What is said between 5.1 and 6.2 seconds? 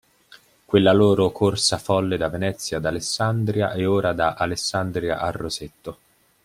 a Rosetto.